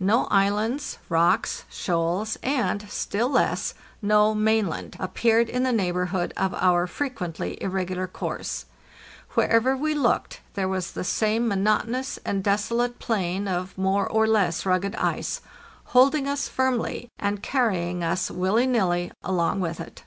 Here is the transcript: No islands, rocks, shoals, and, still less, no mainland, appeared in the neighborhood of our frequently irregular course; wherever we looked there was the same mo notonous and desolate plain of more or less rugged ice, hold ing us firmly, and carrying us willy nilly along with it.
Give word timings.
No 0.00 0.24
islands, 0.30 0.96
rocks, 1.10 1.64
shoals, 1.68 2.38
and, 2.42 2.88
still 2.90 3.28
less, 3.28 3.74
no 4.00 4.34
mainland, 4.34 4.96
appeared 4.98 5.50
in 5.50 5.62
the 5.62 5.74
neighborhood 5.74 6.32
of 6.38 6.54
our 6.54 6.86
frequently 6.86 7.62
irregular 7.62 8.06
course; 8.06 8.64
wherever 9.34 9.76
we 9.76 9.92
looked 9.92 10.40
there 10.54 10.68
was 10.68 10.92
the 10.92 11.04
same 11.04 11.46
mo 11.48 11.54
notonous 11.56 12.18
and 12.24 12.42
desolate 12.42 12.98
plain 12.98 13.46
of 13.46 13.76
more 13.76 14.08
or 14.10 14.26
less 14.26 14.64
rugged 14.64 14.94
ice, 14.96 15.42
hold 15.92 16.14
ing 16.14 16.26
us 16.26 16.48
firmly, 16.48 17.10
and 17.18 17.42
carrying 17.42 18.02
us 18.02 18.30
willy 18.30 18.66
nilly 18.66 19.12
along 19.22 19.60
with 19.60 19.80
it. 19.80 20.04